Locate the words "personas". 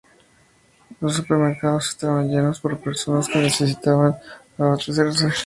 2.79-3.27